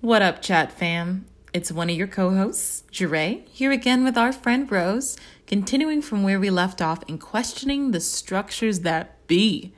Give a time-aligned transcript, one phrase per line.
[0.00, 1.26] What up, chat fam?
[1.52, 6.22] It's one of your co hosts, Jure, here again with our friend Rose, continuing from
[6.22, 9.72] where we left off in questioning the structures that be,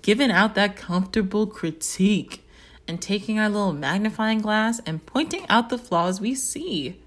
[0.00, 2.46] giving out that comfortable critique,
[2.86, 7.00] and taking our little magnifying glass and pointing out the flaws we see.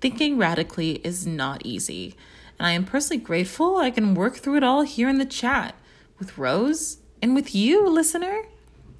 [0.00, 2.14] Thinking radically is not easy,
[2.56, 5.74] and I am personally grateful I can work through it all here in the chat
[6.20, 8.42] with Rose and with you, listener.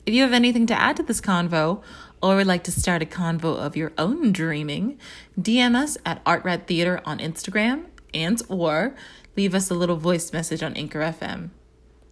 [0.06, 1.82] If you have anything to add to this convo,
[2.22, 4.98] or would like to start a convo of your own dreaming,
[5.38, 8.94] DM us at ArtRat Theater on Instagram and or
[9.36, 11.50] leave us a little voice message on Anchor FM.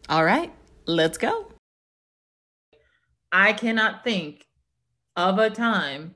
[0.09, 0.53] All right,
[0.87, 1.53] let's go.
[3.31, 4.47] I cannot think
[5.17, 6.15] of a time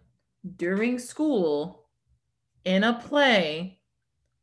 [0.56, 1.88] during school
[2.64, 3.80] in a play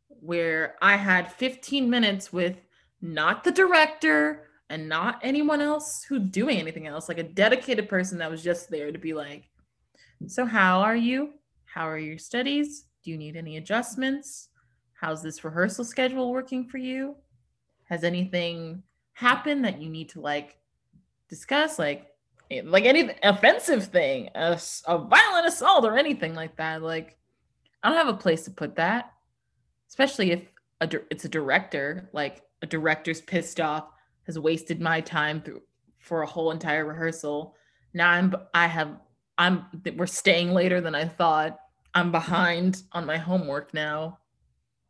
[0.08, 2.58] where I had 15 minutes with
[3.02, 8.18] not the director and not anyone else who's doing anything else, like a dedicated person
[8.20, 9.50] that was just there to be like,
[10.28, 11.34] So, how are you?
[11.66, 12.86] How are your studies?
[13.04, 14.50] Do you need any adjustments?
[14.94, 17.16] How's this rehearsal schedule working for you?
[17.86, 20.58] Has anything happened that you need to like
[21.30, 21.80] discuss?
[21.80, 22.08] Like,
[22.52, 26.82] eh, like any offensive thing, a, a violent assault or anything like that.
[26.82, 27.18] Like,
[27.82, 29.14] I don't have a place to put that,
[29.88, 30.42] especially if
[30.82, 32.10] a, it's a director.
[32.14, 33.86] Like, a director's pissed off
[34.30, 35.64] has wasted my time through
[35.98, 37.56] for a whole entire rehearsal.
[37.96, 39.00] Now I'm I have
[39.40, 41.60] I'm we're staying later than I thought.
[41.96, 44.20] I'm behind on my homework now.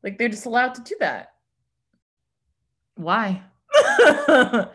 [0.04, 1.32] Like they're just allowed to do that.
[2.96, 3.42] Why?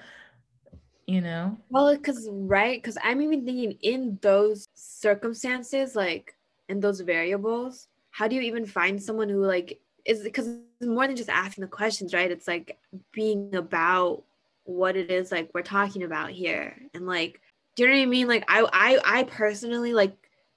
[1.06, 1.58] you know?
[1.68, 6.34] Well, because right, because I'm even thinking in those circumstances, like
[6.70, 11.06] in those variables, how do you even find someone who like is because it's more
[11.06, 12.30] than just asking the questions, right?
[12.30, 12.78] It's like
[13.12, 14.24] being about
[14.64, 16.76] what it is like we're talking about here.
[16.94, 17.40] And like
[17.76, 18.28] do you know what i mean?
[18.28, 20.16] Like i i i personally like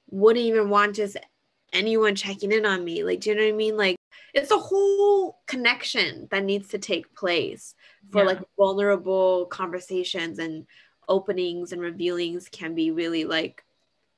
[0.10, 1.18] wouldn't even want just
[1.74, 3.04] anyone checking in on me.
[3.04, 3.78] Like do you know what i mean?
[3.78, 3.98] Like
[4.34, 7.76] it's a whole connection that needs to take place
[8.12, 8.28] for yeah.
[8.28, 10.66] like vulnerable conversations and
[11.10, 13.64] openings and revealings can be really like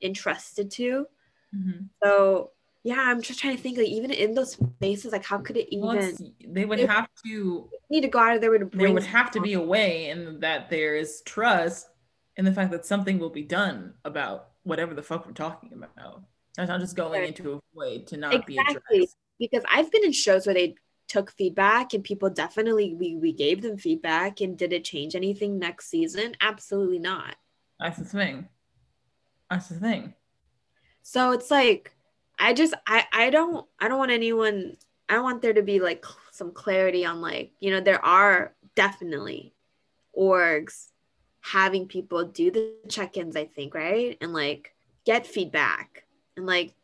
[0.02, 1.06] entrusted to.
[1.54, 1.86] Mm-hmm.
[2.00, 5.56] so yeah i'm just trying to think like even in those spaces like how could
[5.56, 6.12] it even well,
[6.48, 9.30] they would have to need to go out of there to bring there would have
[9.30, 11.88] to be a way and that there is trust
[12.36, 16.22] in the fact that something will be done about whatever the fuck we're talking about.
[16.56, 18.54] That's not just going into a way to not exactly.
[18.54, 19.16] be addressed.
[19.38, 20.74] because i've been in shows where they
[21.06, 25.58] took feedback and people definitely we, we gave them feedback and did it change anything
[25.58, 26.36] next season?
[26.40, 27.34] Absolutely not.
[27.80, 28.48] That's the thing.
[29.50, 30.14] That's the thing.
[31.02, 31.92] So it's like
[32.40, 34.76] I just I I don't I don't want anyone
[35.08, 39.52] I want there to be like some clarity on like you know there are definitely
[40.18, 40.88] orgs
[41.42, 44.16] having people do the check-ins I think right?
[44.20, 44.74] And like
[45.04, 46.04] get feedback.
[46.36, 46.74] And like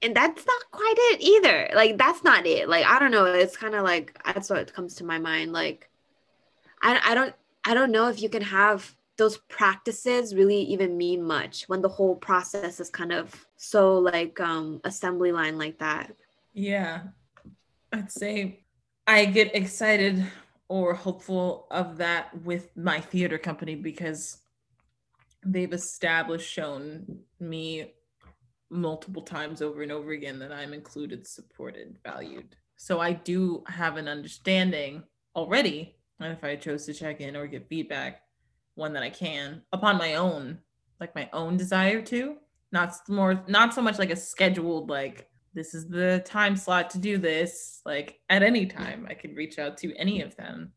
[0.00, 1.70] and that's not quite it either.
[1.74, 2.68] Like that's not it.
[2.68, 3.26] Like I don't know.
[3.26, 5.52] It's kind of like that's what comes to my mind.
[5.52, 5.90] Like
[6.80, 7.34] I I don't
[7.64, 11.88] I don't know if you can have those practices really even mean much when the
[11.88, 16.12] whole process is kind of so like um assembly line like that.
[16.54, 17.02] Yeah
[17.92, 18.64] i'd say
[19.06, 20.24] i get excited
[20.68, 24.38] or hopeful of that with my theater company because
[25.44, 27.92] they've established shown me
[28.70, 32.56] multiple times over and over again that i'm included supported valued.
[32.76, 35.02] So i do have an understanding
[35.36, 38.22] already and if i chose to check in or get feedback
[38.74, 40.58] one that I can upon my own,
[41.00, 42.36] like my own desire to.
[42.72, 46.98] Not more, not so much like a scheduled like this is the time slot to
[46.98, 47.82] do this.
[47.84, 50.72] Like at any time, I could reach out to any of them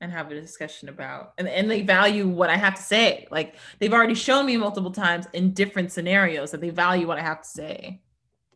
[0.00, 3.26] and have a discussion about and, and they value what I have to say.
[3.30, 7.22] Like they've already shown me multiple times in different scenarios that they value what I
[7.22, 8.02] have to say,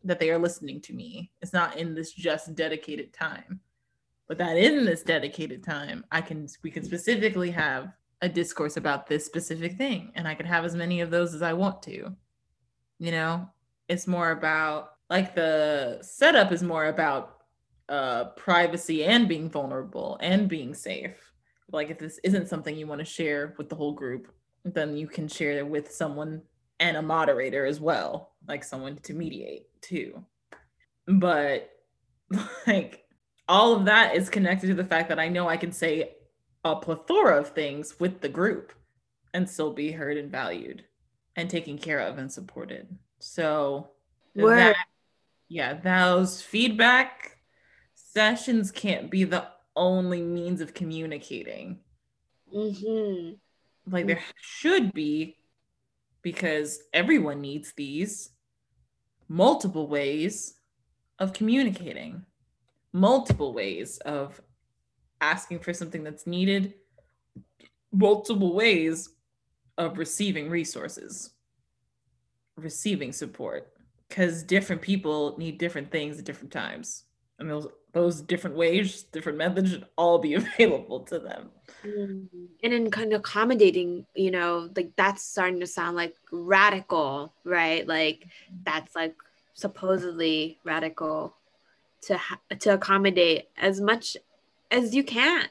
[0.05, 1.33] that they are listening to me.
[1.43, 3.61] It's not in this just dedicated time.
[4.28, 9.06] But that in this dedicated time, I can we can specifically have a discourse about
[9.06, 12.15] this specific thing and I can have as many of those as I want to.
[12.99, 13.49] You know,
[13.89, 17.37] it's more about like the setup is more about
[17.88, 21.32] uh privacy and being vulnerable and being safe.
[21.70, 24.32] Like if this isn't something you want to share with the whole group,
[24.64, 26.43] then you can share it with someone
[26.81, 30.25] and a moderator as well, like someone to mediate too.
[31.06, 31.71] But
[32.67, 33.05] like
[33.49, 36.17] all of that is connected to the fact that I know I can say
[36.64, 38.72] a plethora of things with the group
[39.32, 40.84] and still be heard and valued
[41.37, 42.88] and taken care of and supported.
[43.19, 43.90] So
[44.34, 44.76] that,
[45.49, 47.38] yeah, those feedback
[47.94, 49.46] sessions can't be the
[49.76, 51.78] only means of communicating.
[52.55, 53.34] Mm-hmm.
[53.93, 55.37] Like there should be,
[56.22, 58.31] because everyone needs these.
[59.28, 60.54] multiple ways
[61.19, 62.25] of communicating,
[62.93, 64.40] multiple ways of
[65.20, 66.75] asking for something that's needed,
[67.93, 69.11] multiple ways
[69.76, 71.31] of receiving resources,
[72.56, 73.73] receiving support,
[74.09, 77.05] because different people need different things at different times.
[77.38, 81.50] And those those different ways, different methods should all be available to them.
[81.85, 82.44] Mm-hmm.
[82.62, 87.87] And in kind of accommodating, you know, like that's starting to sound like radical, right?
[87.87, 88.26] Like
[88.64, 89.14] that's like
[89.55, 91.35] supposedly radical
[92.03, 94.17] to ha- to accommodate as much
[94.70, 95.47] as you can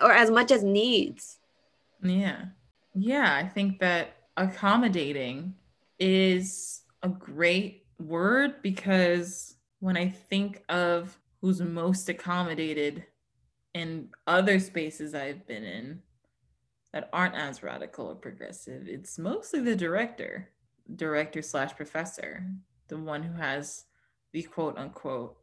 [0.00, 1.38] or as much as needs.
[2.02, 2.46] Yeah.
[2.94, 5.54] Yeah, I think that accommodating
[5.98, 13.04] is a great word because when I think of who's most accommodated
[13.74, 16.02] in other spaces I've been in
[16.92, 20.48] that aren't as radical or progressive, it's mostly the director,
[20.94, 22.46] director slash professor,
[22.88, 23.84] the one who has
[24.32, 25.36] the quote unquote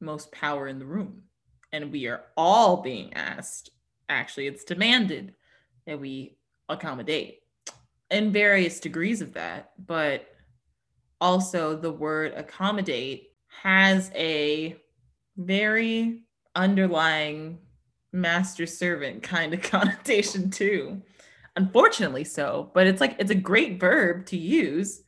[0.00, 1.22] most power in the room.
[1.74, 3.70] And we are all being asked,
[4.08, 5.34] actually, it's demanded
[5.88, 6.38] that we
[6.68, 7.40] accommodate
[8.12, 9.72] in various degrees of that.
[9.84, 10.24] But
[11.20, 13.30] also, the word accommodate
[13.60, 14.76] has a
[15.36, 16.22] very
[16.54, 17.58] underlying
[18.12, 21.02] master servant kind of connotation too.
[21.56, 25.02] Unfortunately, so, but it's like it's a great verb to use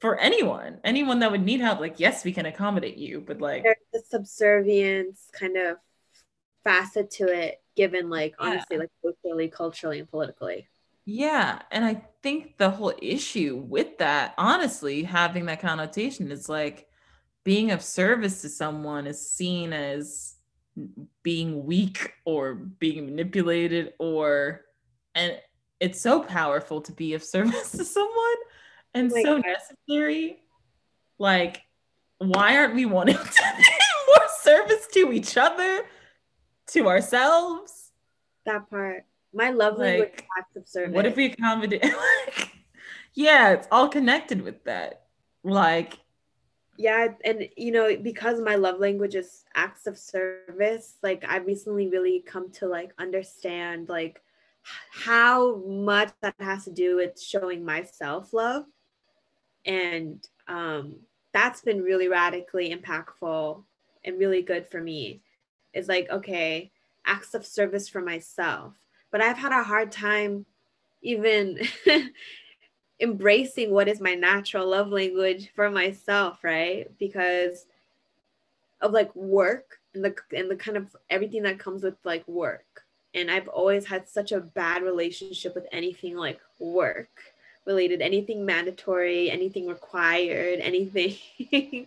[0.00, 1.78] for anyone, anyone that would need help.
[1.78, 5.76] Like, yes, we can accommodate you, but like There's the subservience kind of
[6.64, 8.46] facet to it, given like Yeah.
[8.46, 10.68] honestly, like socially, culturally, and politically.
[11.04, 16.86] Yeah, and I think the whole issue with that, honestly, having that connotation is like
[17.44, 20.34] being of service to someone is seen as
[21.22, 24.66] being weak or being manipulated or
[25.14, 25.40] and
[25.80, 28.36] it's so powerful to be of service to someone
[28.94, 30.42] and my so necessary.
[31.18, 31.62] Like,
[32.18, 33.64] why aren't we wanting to be
[34.08, 35.82] more service to each other,
[36.68, 37.90] to ourselves?
[38.46, 39.04] That part.
[39.32, 40.94] My love language Like, acts of service.
[40.94, 41.82] What if we accommodate?
[42.36, 42.50] like,
[43.14, 45.04] yeah, it's all connected with that.
[45.44, 45.98] Like,
[46.78, 51.88] yeah and you know because my love language is acts of service like I've recently
[51.88, 54.22] really come to like understand like
[54.92, 58.64] how much that has to do with showing myself love
[59.66, 61.00] and um
[61.32, 63.62] that's been really radically impactful
[64.04, 65.20] and really good for me
[65.78, 66.70] is like okay
[67.06, 68.74] acts of service for myself.
[69.10, 70.44] But i've had a hard time
[71.02, 71.58] even
[73.00, 76.90] embracing what is my natural love language for myself right?
[76.98, 77.66] Because
[78.80, 82.84] of like work and the and the kind of everything that comes with like work.
[83.14, 87.08] And i've always had such a bad relationship with anything like work
[87.68, 91.86] related anything mandatory anything required anything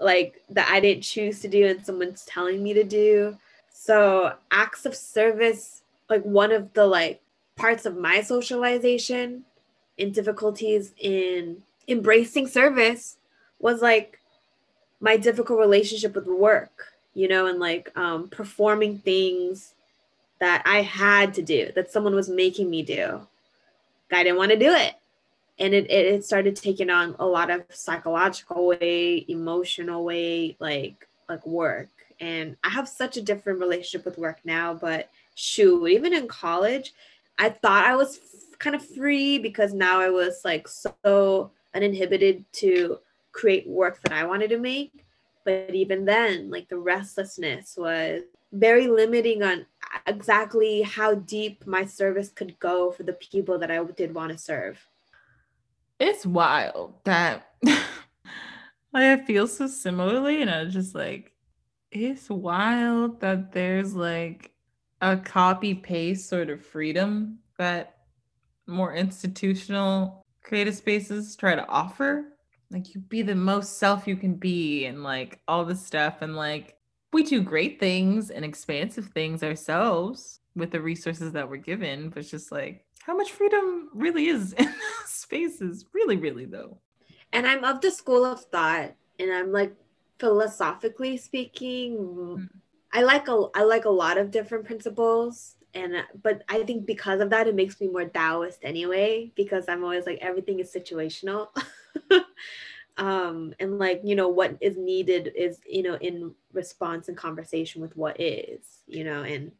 [0.00, 3.36] like that i didn't choose to do and someone's telling me to do.
[3.70, 7.20] So acts of service like one of the like
[7.56, 9.44] parts of my socialization
[9.98, 13.16] and difficulties in embracing service
[13.60, 14.18] was like
[15.00, 19.74] my difficult relationship with work you know and like um, performing things
[20.40, 23.20] that i had to do that someone was making me do
[24.12, 24.94] i didn't want to do it
[25.58, 31.46] and it, it, started taking on a lot of psychological way emotional way like like
[31.46, 31.88] work.
[32.20, 36.94] And i have such a different relationship with work now but shoot even in college
[37.38, 42.44] i thought i was f- kind of free because now i was like so uninhibited
[42.52, 42.98] to
[43.32, 45.04] create work that i wanted to make.
[45.44, 49.66] But even then like the restlessness was very limiting on
[50.06, 54.38] exactly how deep my service could go for the people that i did want to
[54.38, 54.86] serve
[55.98, 57.78] it's wild that like
[58.94, 61.32] I feel so similarly, and I was just like,
[61.90, 64.52] it's wild that there's like
[65.00, 67.96] a copy paste sort of freedom that
[68.66, 72.36] more institutional creative spaces try to offer.
[72.70, 76.34] Like you be the most self you can be and like all this stuff and
[76.34, 76.76] like
[77.12, 82.24] we do great things and expansive things ourselves with the resources that we're given, but
[82.26, 84.74] just like how much freedom really is in those
[85.06, 85.84] spaces.
[85.92, 86.78] Really, really though.
[87.32, 89.74] and i'm of the school of thought and i'm like
[90.18, 92.48] philosophically speaking
[92.92, 95.92] i like a i like a lot of different principles and
[96.22, 100.06] but i think because of that it makes me more taoist anyway because i'm always
[100.06, 101.48] like everything is situational
[102.96, 107.82] um and like you know what is needed is you know in response and conversation
[107.82, 109.50] with what is you know and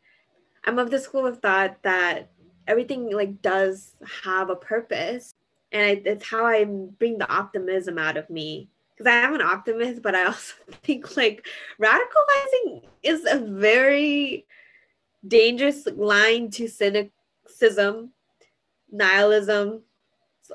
[0.64, 2.30] i'm of the school of thought that
[2.66, 3.94] everything like does
[4.24, 5.34] have a purpose
[5.72, 10.02] and it's how i bring the optimism out of me because I am an optimist,
[10.02, 11.46] but I also think like
[11.80, 14.46] radicalizing is a very
[15.26, 18.10] dangerous line to cynicism,
[18.90, 19.82] nihilism,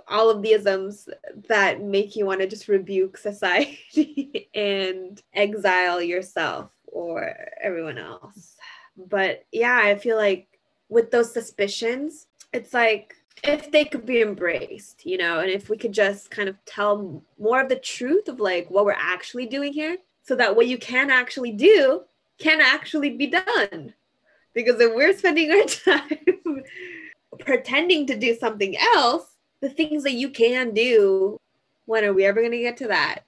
[0.07, 1.09] all of the isms
[1.47, 8.55] that make you want to just rebuke society and exile yourself or everyone else.
[8.95, 10.47] But yeah, I feel like
[10.89, 15.77] with those suspicions, it's like if they could be embraced, you know, and if we
[15.77, 19.71] could just kind of tell more of the truth of like what we're actually doing
[19.71, 22.01] here, so that what you can actually do
[22.37, 23.93] can actually be done.
[24.53, 25.63] Because if we're spending our
[25.99, 26.63] time
[27.39, 29.25] pretending to do something else,
[29.61, 31.37] the things that you can do,
[31.85, 33.19] when are we ever going to get to that?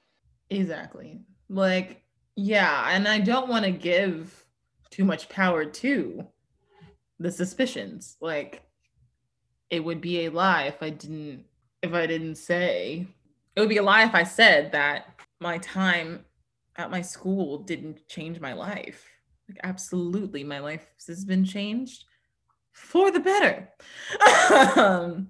[0.50, 1.22] Exactly.
[1.50, 2.04] Like,
[2.36, 2.90] yeah.
[2.90, 4.46] And I don't want to give
[4.90, 6.28] too much power to
[7.22, 8.18] the suspicions.
[8.22, 8.64] Like,
[9.70, 11.46] it would be a lie if I didn't
[11.82, 13.08] if I didn't say
[13.56, 16.26] it would be a lie if I said that my time
[16.76, 19.10] at my school didn't change my life.
[19.50, 22.06] Like absolutely my life has been changed
[22.74, 23.70] for the better.
[24.76, 25.30] um,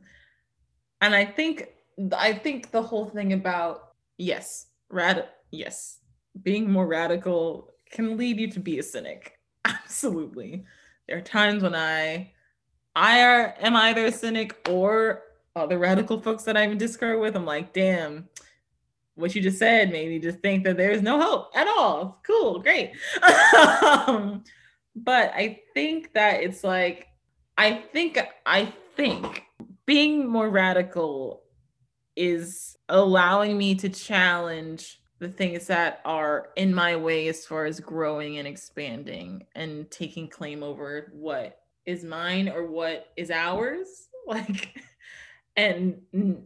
[1.01, 1.69] and I think
[2.15, 5.99] I think the whole thing about yes, rad yes,
[6.41, 9.39] being more radical can lead you to be a cynic.
[9.65, 10.65] Absolutely.
[11.07, 12.31] There are times when I
[12.95, 15.23] I are, am either a cynic or
[15.55, 17.35] the radical folks that I'm in Discord with.
[17.35, 18.27] I'm like, damn,
[19.15, 22.21] what you just said made me just think that there's no hope at all.
[22.25, 22.91] Cool, great.
[23.85, 24.43] um,
[24.95, 27.07] but I think that it's like,
[27.57, 29.43] I think, I think
[29.85, 31.43] being more radical
[32.15, 37.79] is allowing me to challenge the things that are in my way as far as
[37.79, 44.81] growing and expanding and taking claim over what is mine or what is ours like
[45.55, 46.01] and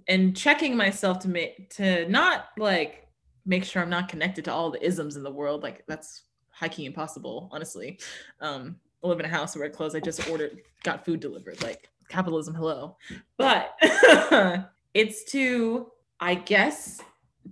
[0.10, 3.08] and checking myself to make to not like
[3.46, 6.86] make sure i'm not connected to all the isms in the world like that's hiking
[6.86, 7.98] impossible honestly.
[8.41, 11.89] Um i live in a house where clothes i just ordered got food delivered like
[12.10, 12.98] capitalism hello.
[13.38, 13.74] But
[14.94, 17.01] it's to i guess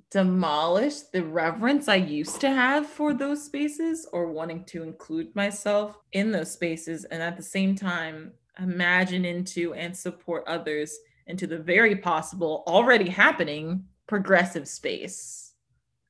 [0.10, 5.98] demolish the reverence I used to have for those spaces or wanting to include myself
[6.12, 7.06] in those spaces.
[7.06, 10.98] And at the same time, imagine into and support others
[11.28, 15.54] into the very possible, already happening progressive space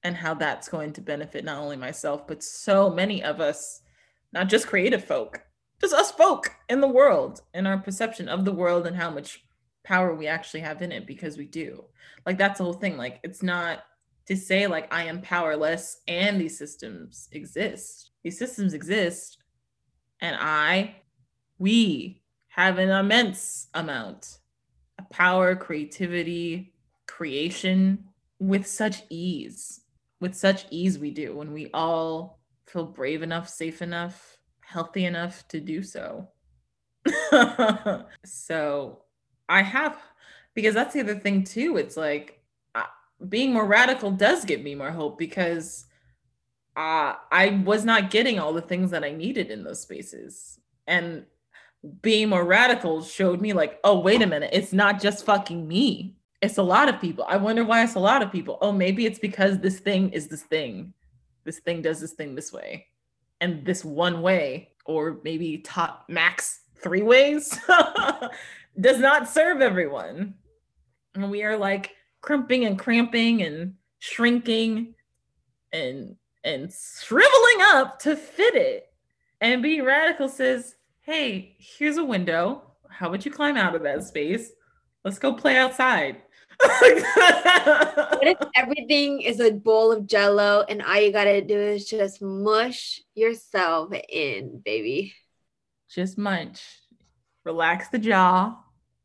[0.03, 3.81] and how that's going to benefit not only myself, but so many of us,
[4.33, 5.41] not just creative folk,
[5.79, 9.45] just us folk in the world and our perception of the world and how much
[9.83, 11.83] power we actually have in it because we do.
[12.25, 12.97] Like that's the whole thing.
[12.97, 13.83] Like it's not
[14.27, 18.11] to say like I am powerless and these systems exist.
[18.23, 19.37] These systems exist
[20.21, 20.95] and I
[21.59, 24.39] we have an immense amount
[24.99, 26.73] of power, creativity,
[27.07, 28.05] creation
[28.39, 29.81] with such ease.
[30.19, 35.47] With such ease we do when we all feel brave enough, safe enough, healthy enough
[35.49, 36.29] to do so.
[38.25, 39.02] so
[39.53, 39.97] I have,
[40.55, 41.77] because that's the other thing too.
[41.77, 42.41] It's like
[42.73, 42.83] uh,
[43.29, 45.85] being more radical does give me more hope because
[46.75, 50.59] uh, I was not getting all the things that I needed in those spaces.
[50.87, 51.25] And
[52.01, 56.15] being more radical showed me, like, oh, wait a minute, it's not just fucking me.
[56.41, 57.23] It's a lot of people.
[57.27, 58.57] I wonder why it's a lot of people.
[58.59, 60.93] Oh, maybe it's because this thing is this thing.
[61.43, 62.87] This thing does this thing this way.
[63.39, 67.57] And this one way, or maybe top max three ways
[68.79, 70.35] does not serve everyone.
[71.15, 74.95] And we are like crimping and cramping and shrinking
[75.71, 78.87] and and shriveling up to fit it.
[79.39, 82.63] And being radical says, hey, here's a window.
[82.89, 84.51] How about you climb out of that space?
[85.03, 86.17] Let's go play outside.
[86.59, 92.21] what if everything is a bowl of jello and all you gotta do is just
[92.21, 95.13] mush yourself in, baby?
[95.89, 96.61] Just munch.
[97.43, 98.62] Relax the jaw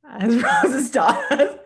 [0.08, 1.56] as Rose's does.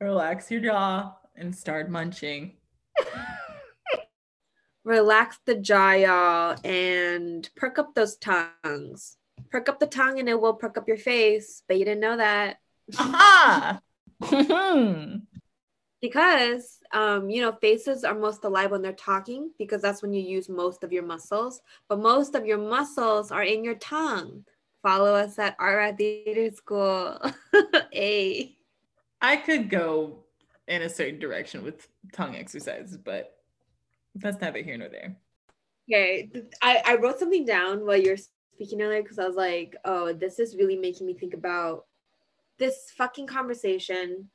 [0.00, 2.56] Relax your jaw and start munching.
[4.84, 9.16] Relax the jaw, y'all, and perk up those tongues.
[9.50, 12.16] Perk up the tongue and it will perk up your face, but you didn't know
[12.16, 12.56] that.
[12.98, 13.80] Aha!
[16.00, 20.20] because um, you know faces are most alive when they're talking because that's when you
[20.20, 24.44] use most of your muscles but most of your muscles are in your tongue
[24.82, 27.20] follow us at Art Theater School.
[27.94, 28.56] A.
[29.20, 30.24] I could go
[30.68, 33.38] in a certain direction with tongue exercises, but
[34.14, 35.16] that's neither here nor there.
[35.90, 36.30] Okay.
[36.60, 38.16] I, I wrote something down while you're
[38.54, 41.86] speaking earlier because I was like, oh, this is really making me think about
[42.58, 44.28] this fucking conversation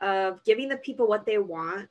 [0.00, 1.88] of giving the people what they want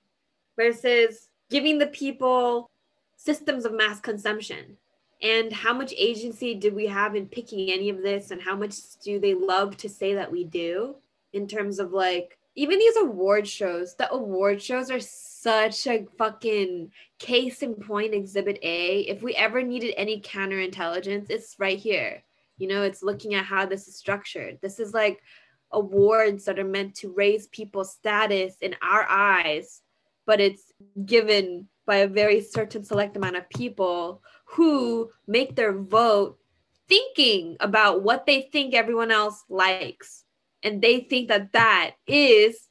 [0.56, 2.70] versus giving the people
[3.18, 4.77] systems of mass consumption
[5.22, 8.31] and how much agency did we have in picking any of this?
[8.31, 10.95] And how much do they love to say that we do
[11.34, 13.95] in terms of like even these award shows?
[13.95, 19.01] The award shows are such a fucking case in point exhibit a.
[19.01, 22.24] If we ever needed any counterintelligence it's right here.
[22.57, 24.60] You know it's looking at how this is structured.
[24.62, 25.22] This is like
[25.72, 29.81] awards that are meant to raise people's status in our eyes
[30.25, 30.74] but it's
[31.05, 34.22] given by a very certain select amount of people
[34.56, 36.38] who make their vote
[36.88, 40.24] thinking about what they think everyone else likes.
[40.64, 42.68] And they think that that is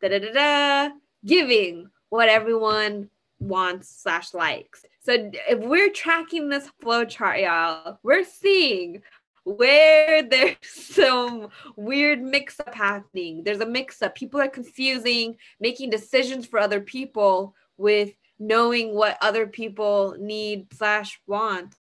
[0.00, 3.08] da da da giving what everyone
[3.38, 4.84] wants slash likes.
[5.00, 9.02] So if we're tracking this flow chart, y'all, we're seeing
[9.44, 13.42] where there's some weird mix up happening.
[13.42, 14.14] There's a mix up.
[14.14, 21.20] People are confusing, making decisions for other people with knowing what other people need slash
[21.26, 21.76] want.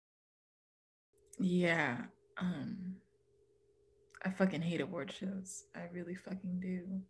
[1.39, 1.97] Yeah.
[2.37, 2.95] Um
[4.23, 5.63] I fucking hate award shows.
[5.75, 7.01] I really fucking do.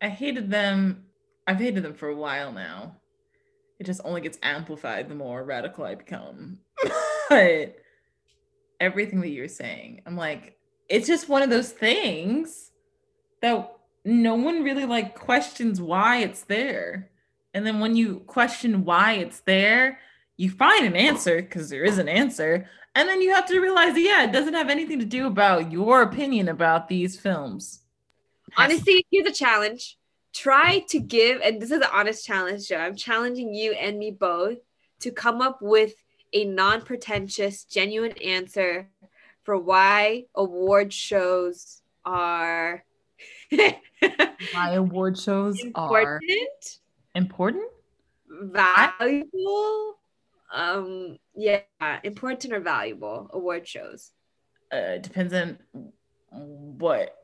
[0.00, 1.04] I hated them.
[1.46, 2.96] I've hated them for a while now.
[3.80, 6.58] It just only gets amplified the more radical I become.
[7.28, 7.76] but
[8.78, 10.56] everything that you're saying, I'm like,
[10.88, 12.70] it's just one of those things
[13.42, 13.72] that
[14.04, 17.10] no one really like questions why it's there.
[17.58, 19.98] And then when you question why it's there,
[20.36, 22.68] you find an answer because there is an answer.
[22.94, 26.02] And then you have to realize, yeah, it doesn't have anything to do about your
[26.02, 27.80] opinion about these films.
[28.56, 29.98] Honestly, here's a challenge.
[30.32, 32.76] Try to give, and this is an honest challenge, Joe.
[32.76, 34.58] I'm challenging you and me both
[35.00, 35.94] to come up with
[36.32, 38.88] a non pretentious, genuine answer
[39.42, 42.84] for why award shows are.
[43.50, 45.74] why award shows important.
[45.74, 46.20] are
[47.18, 47.70] important?
[48.28, 49.98] Valuable?
[50.52, 51.60] Um yeah
[52.02, 53.28] important or valuable?
[53.32, 54.12] Award shows.
[54.72, 55.58] Uh depends on
[56.30, 57.14] what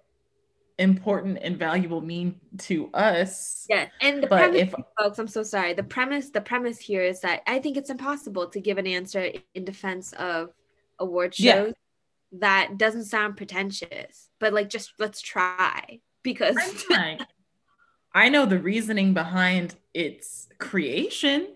[0.79, 3.65] important and valuable mean to us.
[3.71, 5.73] Yeah and the premise if, folks i'm so sorry.
[5.73, 9.31] The premise the premise here is that i think it's impossible to give an answer
[9.55, 10.51] in defense of
[10.99, 11.73] award shows yeah.
[12.33, 16.57] that doesn't sound pretentious but like just let's try because
[18.15, 21.49] I know the reasoning behind its creation,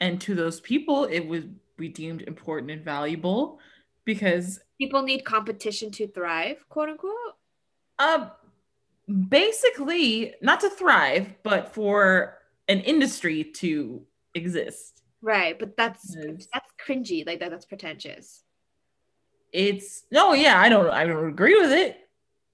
[0.00, 3.58] and to those people, it would be deemed important and valuable
[4.04, 7.12] because people need competition to thrive, quote unquote.
[7.98, 8.28] Uh,
[9.28, 14.02] basically, not to thrive, but for an industry to
[14.34, 15.02] exist.
[15.20, 16.16] Right, but that's
[16.52, 17.26] that's cringy.
[17.26, 18.44] Like that, that's pretentious.
[19.52, 21.96] It's no, yeah, I don't, I don't agree with it.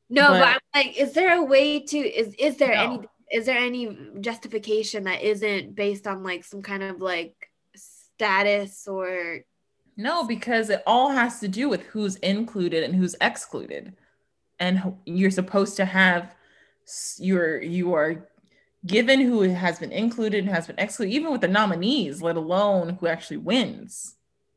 [0.09, 2.83] No, but, but I'm like, is there a way to is is there no.
[2.83, 7.35] any is there any justification that isn't based on like some kind of like
[7.75, 9.41] status or
[9.97, 13.95] no because it all has to do with who's included and who's excluded.
[14.61, 16.33] And you're supposed to have
[17.19, 18.29] you're you are
[18.87, 22.99] given who has been included and has been excluded even with the nominees let alone
[23.01, 24.15] who actually wins.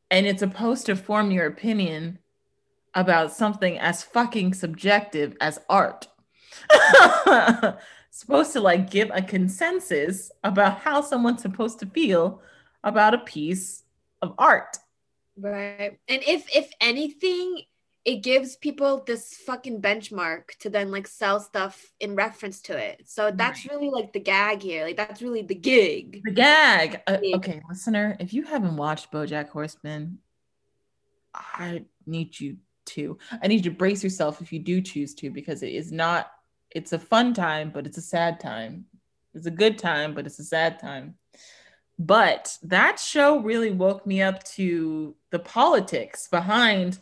[0.08, 2.20] And it's supposed to form your opinion
[2.94, 6.06] about something as fucking subjective as art
[8.10, 12.42] supposed to like give a consensus about how someone's supposed to feel
[12.82, 13.84] about a piece
[14.22, 14.76] of art.
[15.36, 15.98] Right.
[16.08, 17.62] And if if anything,
[18.04, 23.02] it gives people this fucking benchmark to then like sell stuff in reference to it.
[23.06, 23.74] So that's right.
[23.74, 24.84] really like the gag here.
[24.84, 26.22] Like that's really the gig.
[26.24, 27.02] The gag.
[27.06, 30.18] Uh, okay, listener, if you haven't watched BoJack Horseman,
[31.34, 33.18] I need you to.
[33.42, 36.30] I need you to brace yourself if you do choose to because it is not
[36.70, 38.86] it's a fun time, but it's a sad time.
[39.34, 41.14] It's a good time, but it's a sad time.
[41.98, 46.98] But that show really woke me up to the politics behind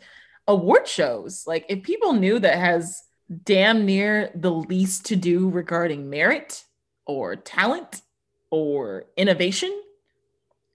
[0.47, 1.45] award shows.
[1.45, 3.03] Like, if people knew that has
[3.43, 6.63] damn near the least to do regarding merit
[7.05, 8.01] or talent
[8.49, 9.81] or innovation,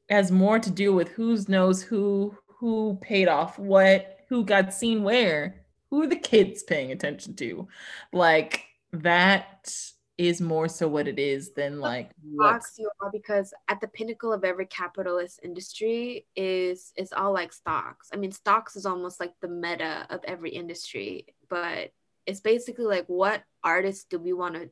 [0.09, 5.03] has more to do with who knows who, who paid off what, who got seen
[5.03, 7.67] where, who are the kids paying attention to.
[8.13, 9.73] Like, that
[10.19, 14.33] is more so what it is than like what's you all because at the pinnacle
[14.33, 18.09] of every capitalist industry is is all like stocks.
[18.13, 21.93] I mean, stocks is almost like the meta of every industry, but
[22.27, 24.71] it's basically like what artists do we want to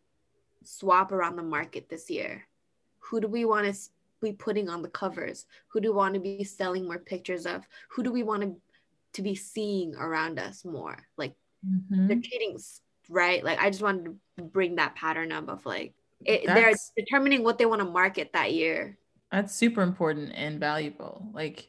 [0.63, 2.47] swap around the market this year?
[3.01, 3.81] Who do we want to
[4.21, 5.47] be putting on the covers?
[5.69, 7.67] Who do we want to be selling more pictures of?
[7.91, 8.57] Who do we want to
[9.15, 11.07] to be seeing around us more?
[11.17, 11.35] Like
[11.67, 12.07] mm-hmm.
[12.07, 12.59] they're treating
[13.11, 13.45] right?
[13.45, 15.95] Like I just wanted to bring that pattern up of like
[16.25, 18.99] it, they're determining what they want to market that year.
[19.33, 21.29] That's super important and valuable.
[21.33, 21.69] Like,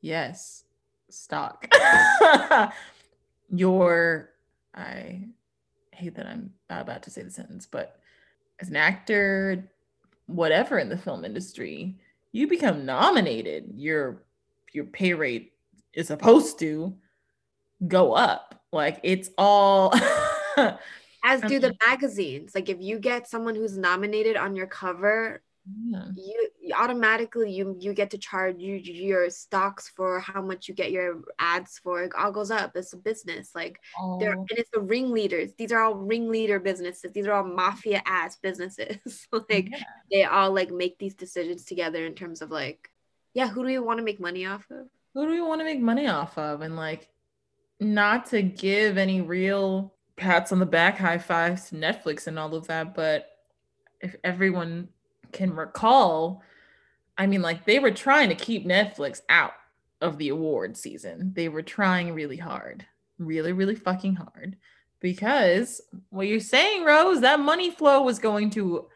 [0.00, 0.64] yes,
[1.08, 1.66] stock.
[3.50, 4.30] Your,
[4.74, 5.28] I
[5.92, 7.98] hate that I'm about to say the sentence, but
[8.60, 9.70] as an actor,
[10.26, 11.98] whatever in the film industry,
[12.32, 14.22] you become nominated, your
[14.72, 15.52] your pay rate
[15.92, 16.94] is supposed to
[17.88, 18.62] go up.
[18.72, 19.92] Like it's all
[21.24, 22.54] as do the magazines.
[22.54, 25.42] Like if you get someone who's nominated on your cover,
[25.86, 26.06] yeah.
[26.16, 30.74] you, you automatically you you get to charge you your stocks for how much you
[30.74, 32.02] get your ads for.
[32.02, 32.72] It all goes up.
[32.74, 33.50] It's a business.
[33.54, 34.18] Like oh.
[34.18, 35.52] they're and it's the ringleaders.
[35.58, 37.12] These are all ringleader businesses.
[37.12, 39.26] These are all mafia ass businesses.
[39.48, 39.82] Like yeah.
[40.10, 42.88] they all like make these decisions together in terms of like
[43.34, 44.86] yeah who do we want to make money off of?
[45.14, 46.62] Who do we want to make money off of?
[46.62, 47.08] And like
[47.80, 52.54] not to give any real pats on the back high fives to netflix and all
[52.54, 53.30] of that but
[54.00, 54.88] if everyone
[55.32, 56.42] can recall,
[57.18, 59.52] I mean, like they were trying to keep Netflix out
[60.00, 61.32] of the award season.
[61.34, 62.86] They were trying really hard,
[63.18, 64.56] really, really fucking hard.
[65.00, 65.80] Because
[66.10, 68.86] what you're saying, Rose, that money flow was going to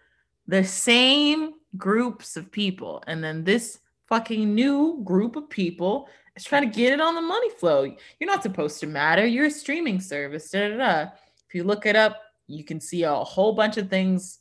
[0.46, 3.02] the same groups of people.
[3.06, 7.22] And then this fucking new group of people is trying to get it on the
[7.22, 7.84] money flow.
[7.84, 9.26] You're not supposed to matter.
[9.26, 10.50] You're a streaming service.
[10.50, 11.10] Da, da, da.
[11.48, 14.38] If you look it up, you can see a whole bunch of things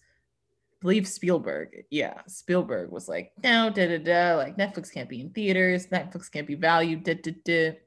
[0.84, 5.30] believe Spielberg, yeah, Spielberg was like, no, da da da, like Netflix can't be in
[5.30, 7.80] theaters, Netflix can't be valued, da da da.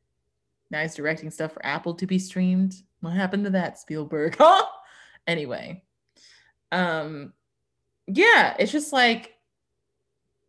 [0.71, 2.75] Now he's directing stuff for Apple to be streamed.
[3.01, 4.37] What happened to that, Spielberg?
[4.41, 4.65] Huh?
[5.27, 5.83] anyway,
[6.73, 7.35] um,
[8.07, 9.35] yeah, it's just like,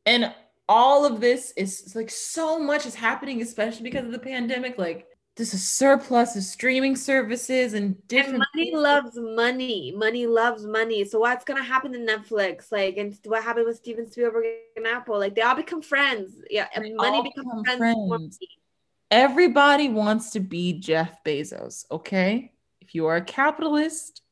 [0.05, 0.33] and
[0.69, 4.77] all of this is like so much is happening, especially because of the pandemic.
[4.77, 9.93] Like, this a surplus of streaming services and different and money loves money.
[9.95, 11.05] Money loves money.
[11.05, 12.71] So what's gonna happen to netflix?
[12.71, 15.19] Like and what happened with steven spielberg and apple?
[15.19, 16.41] Like they all become friends.
[16.49, 18.39] Yeah and money becomes friends, friends.
[19.11, 22.51] everybody wants to be jeff bezos okay?
[22.81, 24.23] If you are a capitalist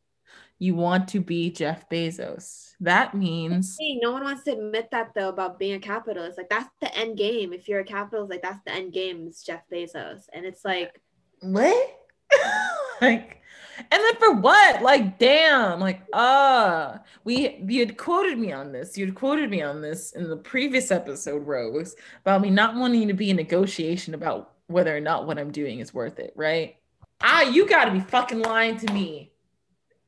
[0.59, 5.11] you want to be jeff bezos that means hey, no one wants to admit that
[5.15, 6.37] though about being a capitalist.
[6.37, 7.53] Like that's the end game.
[7.53, 10.23] If you're a capitalist, like that's the end game is Jeff Bezos.
[10.33, 11.01] And it's like
[11.41, 11.99] what?
[13.01, 13.41] like
[13.77, 14.81] and then for what?
[14.81, 18.97] Like, damn, like, uh, we you had quoted me on this.
[18.97, 23.07] You had quoted me on this in the previous episode, Rose, about me not wanting
[23.09, 26.77] to be in negotiation about whether or not what I'm doing is worth it, right?
[27.21, 29.31] Ah, you gotta be fucking lying to me.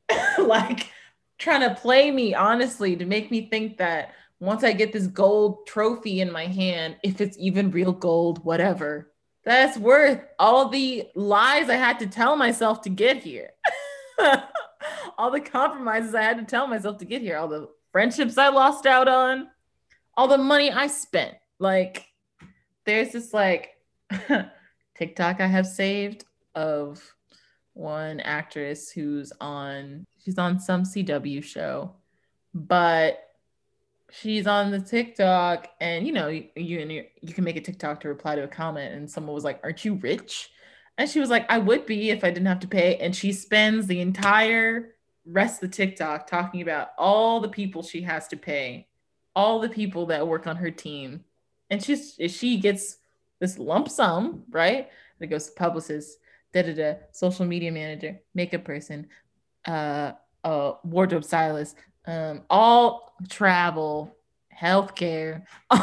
[0.37, 0.91] like
[1.37, 5.65] trying to play me honestly to make me think that once I get this gold
[5.67, 9.11] trophy in my hand, if it's even real gold, whatever,
[9.43, 13.51] that's worth all the lies I had to tell myself to get here.
[15.17, 18.49] all the compromises I had to tell myself to get here, all the friendships I
[18.49, 19.47] lost out on,
[20.15, 21.35] all the money I spent.
[21.59, 22.05] Like,
[22.85, 23.77] there's this like
[24.97, 27.15] TikTok I have saved of
[27.77, 31.93] one actress who's on she's on some CW show,
[32.53, 33.23] but
[34.11, 38.07] she's on the TikTok and you know you you, you can make a TikTok to
[38.07, 40.49] reply to a comment and someone was like, "Aren't you rich?"
[40.97, 43.31] And she was like, "I would be if I didn't have to pay." And she
[43.31, 48.37] spends the entire rest of the TikTok talking about all the people she has to
[48.37, 48.87] pay,
[49.35, 51.23] all the people that work on her team.
[51.69, 52.97] And she's she gets
[53.39, 54.89] this lump sum, right?
[55.19, 56.17] That goes to publicists
[56.53, 59.07] da da da, social media manager, makeup person,
[59.65, 60.11] uh,
[60.43, 64.15] uh, wardrobe stylist, um, all travel,
[64.55, 65.43] healthcare,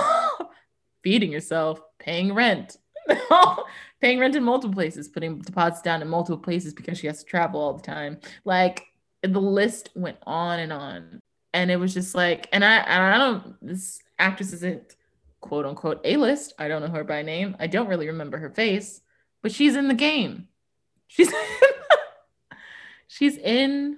[1.03, 2.77] feeding yourself, paying rent,
[4.00, 7.24] paying rent in multiple places, putting deposits down in multiple places because she has to
[7.24, 8.18] travel all the time.
[8.44, 8.85] Like
[9.22, 11.20] the list went on and on.
[11.53, 14.96] And it was just like, and I, I don't, this actress isn't
[15.40, 16.55] quote unquote A list.
[16.59, 17.55] I don't know her by name.
[17.61, 19.00] I don't really remember her face,
[19.42, 20.48] but she's in the game.
[21.07, 21.33] She's
[23.07, 23.97] she's in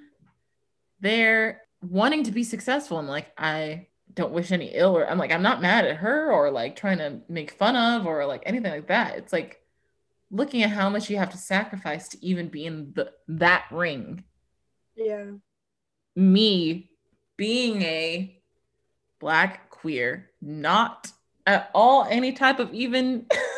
[1.01, 5.31] there wanting to be successful and like I don't wish any ill or I'm like
[5.31, 8.73] I'm not mad at her or like trying to make fun of or like anything
[8.73, 9.17] like that.
[9.17, 9.61] It's like
[10.31, 14.25] looking at how much you have to sacrifice to even be in the that ring.
[14.97, 15.33] Yeah.
[16.15, 16.91] Me
[17.37, 18.41] being a
[19.21, 21.13] black queer, not
[21.47, 23.27] at all any type of even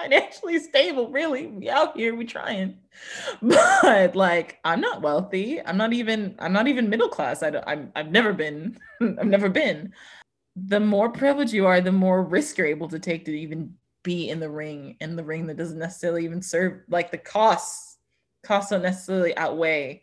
[0.00, 1.46] financially stable, really.
[1.46, 2.78] We out here, we trying.
[3.42, 5.60] But like, I'm not wealthy.
[5.64, 7.42] I'm not even, I'm not even middle class.
[7.42, 9.92] I don't, I'm, I've never been, I've never been.
[10.56, 14.30] The more privileged you are, the more risk you're able to take to even be
[14.30, 17.98] in the ring, in the ring that doesn't necessarily even serve, like the costs,
[18.42, 20.02] costs don't necessarily outweigh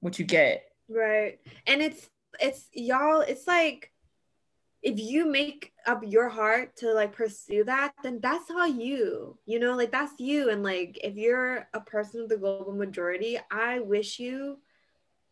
[0.00, 0.64] what you get.
[0.88, 1.38] Right.
[1.66, 3.92] And it's, it's y'all, it's like,
[4.84, 9.58] if you make up your heart to like pursue that, then that's all you, you
[9.58, 10.50] know, like that's you.
[10.50, 14.58] And like if you're a person of the global majority, I wish you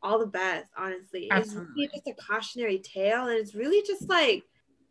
[0.03, 1.29] all the best, honestly.
[1.31, 1.63] Absolutely.
[1.63, 3.27] It's really just a cautionary tale.
[3.27, 4.43] And it's really just like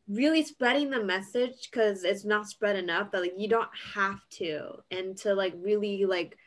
[0.08, 4.74] really spreading the message because it's not spread enough that like you don't have to.
[4.92, 6.38] And to like really like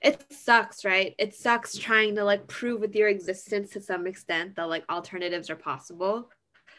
[0.00, 1.14] it sucks, right?
[1.18, 5.50] It sucks trying to like prove with your existence to some extent that like alternatives
[5.50, 6.28] are possible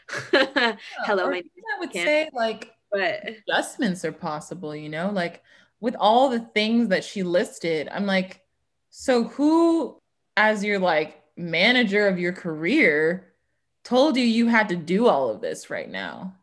[0.32, 5.42] Hello, my I would say like but adjustments are possible, you know, like
[5.80, 8.42] with all the things that she listed, I'm like,
[8.90, 9.98] so who,
[10.36, 13.34] as your like manager of your career,
[13.84, 16.34] told you you had to do all of this right now?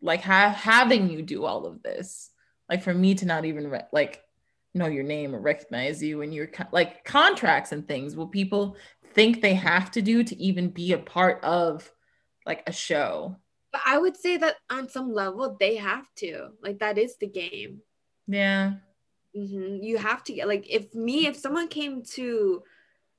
[0.00, 2.30] Like ha- having you do all of this,
[2.68, 4.22] like for me to not even re- like
[4.74, 8.16] know your name or recognize you and your co- like contracts and things.
[8.16, 8.76] Will people
[9.14, 11.90] think they have to do to even be a part of
[12.46, 13.36] like a show.
[13.72, 16.48] But I would say that on some level they have to.
[16.62, 17.80] Like that is the game.
[18.26, 18.74] Yeah.
[19.36, 19.82] Mm-hmm.
[19.82, 22.62] You have to get like if me if someone came to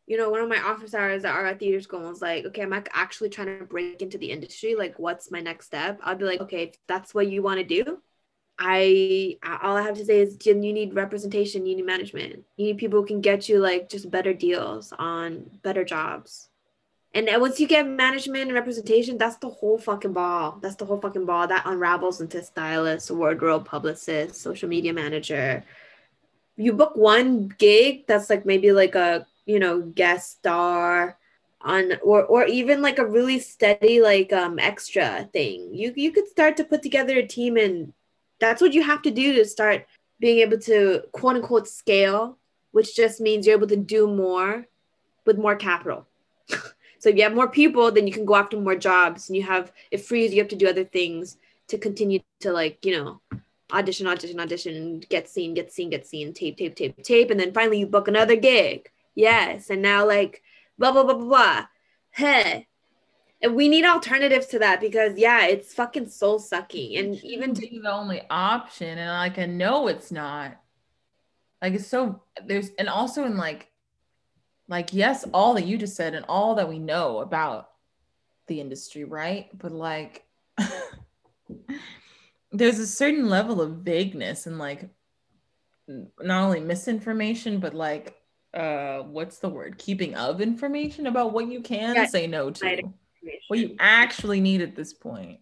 [0.06, 2.74] you know, one of my office hours at our theater school was like, okay, I'm
[2.74, 4.76] actually trying to break into the industry.
[4.76, 6.00] Like, what's my next step?
[6.04, 8.00] I'd be like, okay, if that's what you want to do,
[8.60, 12.44] I all I have to say is Jim, you need representation, you need management.
[12.58, 16.50] You need people who can get you like just better deals on better jobs.
[17.16, 20.58] And once you get management and representation, that's the whole fucking ball.
[20.62, 21.48] That's the whole fucking ball.
[21.48, 25.64] That unravels into stylist, wardrobe publicist, social media manager.
[26.58, 31.18] You book one gig that's like maybe like a, you know, guest star
[31.62, 35.70] on or or even like a really steady like um extra thing.
[35.72, 37.94] You you could start to put together a team and
[38.40, 39.86] that's what you have to do to start
[40.20, 42.38] being able to quote unquote scale,
[42.72, 44.66] which just means you're able to do more
[45.26, 46.08] with more capital.
[47.04, 49.44] So if you have more people, then you can go after more jobs and you
[49.44, 51.36] have it frees you up to do other things
[51.68, 53.20] to continue to like, you know,
[53.74, 57.30] audition, audition, audition, get seen, get seen, get seen, tape, tape, tape, tape.
[57.30, 58.90] And then finally you book another gig.
[59.16, 59.70] Yes.
[59.70, 60.44] And now like
[60.78, 61.66] blah blah blah blah blah.
[62.12, 62.70] Hey.
[63.42, 66.96] And we need alternatives to that because yeah, it's fucking soul sucking.
[66.96, 68.98] And even to be the only option.
[68.98, 70.58] And like I know it's not.
[71.62, 73.73] Like it's so there's and also in like
[74.68, 77.70] like yes all that you just said and all that we know about
[78.48, 79.50] the industry right?
[79.58, 80.26] But like
[82.52, 84.90] there's a certain level of vagueness and like
[85.88, 88.16] not only misinformation but like
[88.54, 89.78] uh what's the word?
[89.78, 92.84] keeping of information about what you can yeah, say no to.
[93.48, 95.40] what you actually need at this point.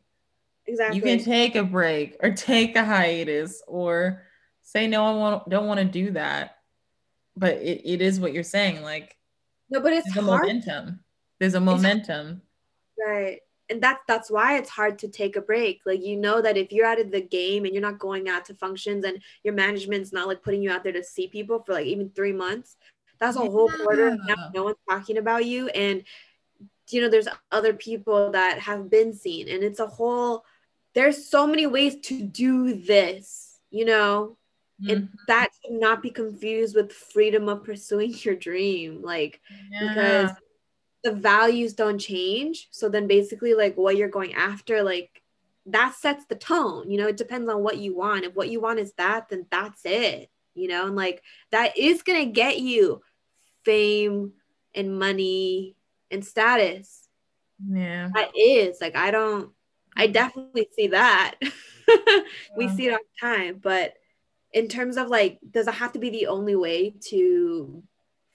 [0.67, 4.23] Exactly you can take a break or take a hiatus or
[4.61, 6.57] say no i want, don't want to do that
[7.35, 9.17] but it, it is what you're saying like
[9.71, 10.43] no but it's there's hard.
[10.43, 10.99] a momentum.
[11.39, 12.41] There's a momentum.
[13.03, 13.39] Right.
[13.69, 15.81] And that's that's why it's hard to take a break.
[15.85, 18.45] Like you know that if you're out of the game and you're not going out
[18.45, 21.73] to functions and your management's not like putting you out there to see people for
[21.73, 22.75] like even three months
[23.19, 23.49] that's a yeah.
[23.49, 25.69] whole quarter now no one's talking about you.
[25.69, 26.03] And
[26.89, 29.47] you know there's other people that have been seen.
[29.47, 30.43] And it's a whole
[30.93, 34.37] there's so many ways to do this you know
[34.81, 34.89] mm-hmm.
[34.89, 39.41] and that should not be confused with freedom of pursuing your dream like
[39.71, 39.87] yeah.
[39.87, 40.31] because
[41.03, 42.67] the values don't change.
[42.71, 45.21] So then basically like what you're going after like
[45.67, 47.07] that sets the tone you know?
[47.07, 48.25] It depends on what you want.
[48.25, 50.87] If what you want is that then that's it you know?
[50.87, 53.01] And like that is going to get you
[53.63, 54.33] fame
[54.75, 55.75] and money
[56.09, 57.07] and status.
[57.67, 58.09] Yeah.
[58.13, 59.51] That is like i don't
[59.95, 61.35] i definitely see that.
[62.55, 62.75] We yeah.
[62.75, 63.95] see it all the time but
[64.53, 67.83] in terms of like does it have to be the only way to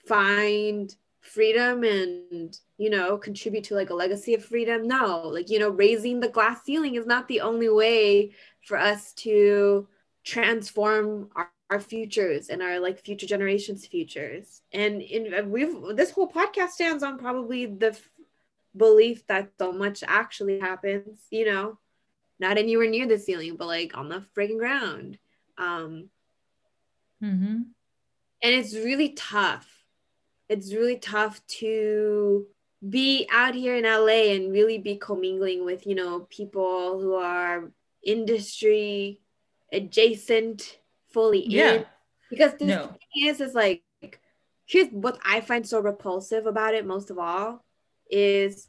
[0.07, 4.87] find freedom and you know contribute to like a legacy of freedom?
[4.87, 5.27] No.
[5.27, 8.31] Like you know raising the glass ceiling is not the only way
[8.65, 9.87] for us to
[10.23, 14.61] transform our, our futures and our like future generations futures.
[14.71, 18.09] And in we've this whole podcast stands on probably the f-
[18.77, 21.77] belief that so much actually happens you know
[22.39, 25.17] not anywhere near the ceiling but like on the frigging ground
[25.57, 26.09] um,
[27.23, 27.61] mm-hmm.
[28.43, 29.67] And it's really tough.
[30.49, 32.45] It's really tough to
[32.87, 37.71] be out here in LA and really be commingling with, you know, people who are
[38.03, 39.19] industry
[39.73, 40.79] adjacent,
[41.11, 41.73] fully yeah.
[41.73, 41.85] in.
[42.29, 42.87] Because the no.
[42.87, 43.83] thing is, is like,
[44.65, 47.63] here's what I find so repulsive about it most of all
[48.09, 48.67] is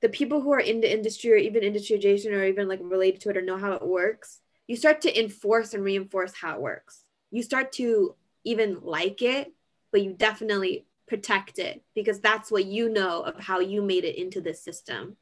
[0.00, 3.20] the people who are in the industry or even industry adjacent or even like related
[3.22, 6.60] to it or know how it works you start to enforce and reinforce how it
[6.60, 7.02] works.
[7.30, 9.52] You start to even like it,
[9.92, 14.16] but you definitely protect it because that's what you know of how you made it
[14.16, 15.16] into this system.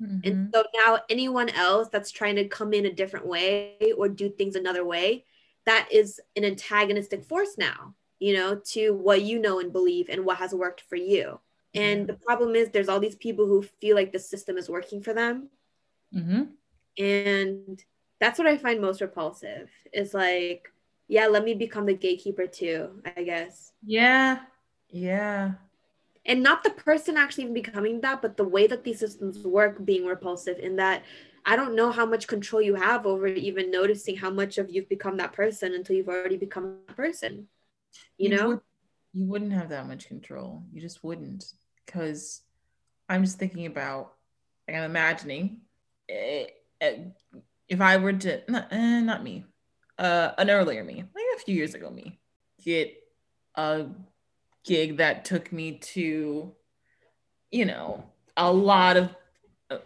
[0.00, 0.18] Mm-hmm.
[0.24, 4.28] And so now anyone else that's trying to come in a different way or do
[4.28, 5.24] things another way,
[5.66, 10.24] that is an antagonistic force now, you know, to what you know and believe and
[10.24, 11.40] what has worked for you.
[11.76, 15.02] And the problem is there's all these people who feel like the system is working
[15.02, 15.48] for them.
[16.14, 16.42] Mm-hmm.
[17.02, 17.84] And
[18.20, 20.72] that's what I find most repulsive is like,
[21.08, 23.72] yeah, let me become the gatekeeper too, I guess.
[23.84, 24.40] Yeah.
[24.88, 25.52] Yeah
[26.26, 29.84] and not the person actually even becoming that but the way that these systems work
[29.84, 31.02] being repulsive in that
[31.44, 34.88] i don't know how much control you have over even noticing how much of you've
[34.88, 37.46] become that person until you've already become that person
[38.18, 38.60] you, you know would,
[39.12, 41.44] you wouldn't have that much control you just wouldn't
[41.84, 42.42] because
[43.08, 44.14] i'm just thinking about
[44.68, 45.60] i'm imagining
[46.08, 46.46] eh,
[46.80, 46.98] eh,
[47.68, 49.44] if i were to not, eh, not me
[49.98, 52.18] uh an earlier me like a few years ago me
[52.64, 52.94] get
[53.56, 53.86] a
[54.64, 56.52] gig that took me to,
[57.50, 58.04] you know,
[58.36, 59.14] a lot of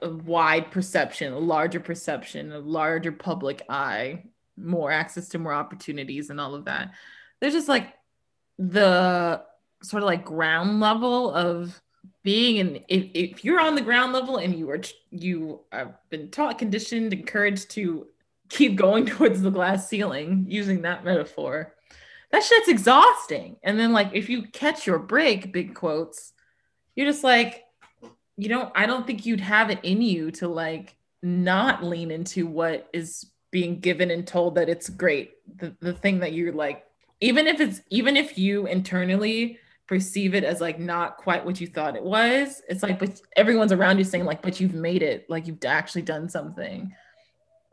[0.03, 4.25] a wide perception, a larger perception, a larger public eye,
[4.57, 6.93] more access to more opportunities, and all of that.
[7.41, 7.95] There's just like
[8.59, 9.43] the
[9.83, 11.81] sort of like ground level of
[12.29, 16.31] being and if, if you're on the ground level and you are you have been
[16.31, 18.07] taught conditioned encouraged to
[18.51, 21.75] keep going towards the glass ceiling using that metaphor
[22.31, 23.57] that shit's exhausting.
[23.63, 26.33] And then like if you catch your break, big quotes,
[26.95, 27.65] you're just like,
[28.37, 32.47] you don't, I don't think you'd have it in you to like not lean into
[32.47, 35.33] what is being given and told that it's great.
[35.57, 36.85] The the thing that you're like,
[37.21, 39.59] even if it's even if you internally
[39.89, 43.73] perceive it as like not quite what you thought it was, it's like, but everyone's
[43.73, 46.93] around you saying, like, but you've made it, like you've actually done something.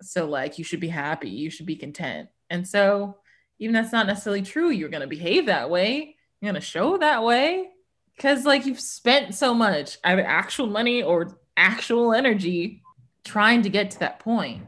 [0.01, 2.30] So like you should be happy, you should be content.
[2.49, 3.17] And so
[3.60, 6.97] even that's not necessarily true you're going to behave that way you're going to show
[6.97, 7.69] that way
[8.15, 12.82] because like you've spent so much either actual money or actual energy
[13.23, 14.65] trying to get to that point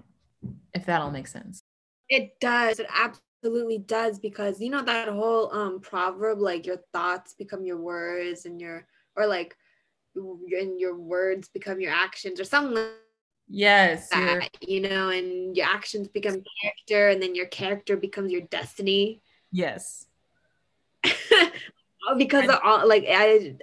[0.74, 1.62] if that all makes sense
[2.10, 3.22] it does it absolutely
[3.86, 8.60] does because you know that whole um proverb like your thoughts become your words and
[8.60, 9.56] your or like
[10.16, 12.88] and your words become your actions or something
[13.50, 14.10] Yes.
[14.10, 19.22] That, you know, and your actions become character, and then your character becomes your destiny.
[19.52, 20.06] Yes.
[22.18, 23.56] because of all, like I,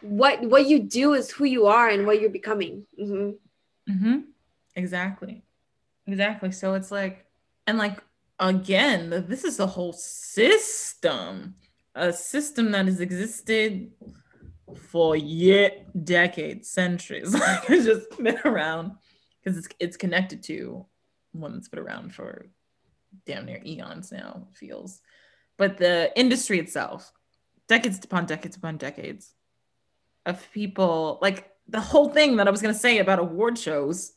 [0.00, 2.86] what what you do is who you are and what you're becoming.
[3.00, 3.92] Mm-hmm.
[3.92, 4.18] Mm-hmm.
[4.76, 5.42] Exactly.
[6.06, 6.52] Exactly.
[6.52, 7.24] So it's like,
[7.66, 8.02] and like
[8.38, 11.54] again, this is a whole system,
[11.94, 13.90] a system that has existed
[14.88, 17.34] for yet decades, centuries.
[17.38, 18.92] Like it's just been around
[19.42, 20.86] because it's it's connected to
[21.32, 22.46] one that's been around for
[23.26, 25.00] damn near eons now feels
[25.58, 27.12] but the industry itself
[27.68, 29.34] decades upon decades upon decades
[30.24, 34.12] of people like the whole thing that i was going to say about award shows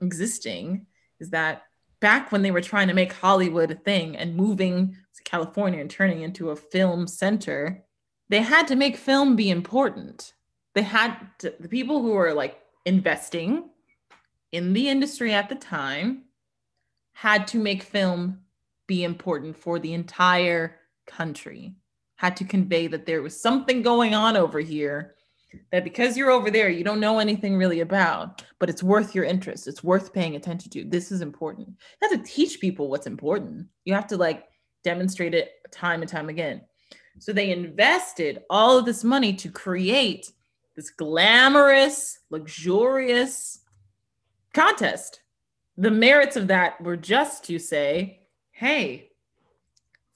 [0.00, 0.86] existing
[1.20, 1.62] is that
[2.08, 5.90] back when they were trying to make hollywood a thing and moving to california and
[5.90, 7.84] turning into a film center
[8.28, 10.32] they had to make film be important.
[10.74, 13.70] They had to, the people who were like investing
[14.52, 16.24] in the industry at the time
[17.12, 18.40] had to make film
[18.86, 21.74] be important for the entire country,
[22.16, 25.14] had to convey that there was something going on over here
[25.72, 29.24] that because you're over there, you don't know anything really about, but it's worth your
[29.24, 29.66] interest.
[29.66, 30.84] It's worth paying attention to.
[30.84, 31.68] This is important.
[31.68, 33.66] You have to teach people what's important.
[33.84, 34.44] You have to like
[34.82, 36.62] demonstrate it time and time again.
[37.18, 40.32] So they invested all of this money to create
[40.74, 43.60] this glamorous, luxurious,
[44.52, 45.20] contest.
[45.76, 48.20] The merits of that were just to say,
[48.52, 49.10] hey,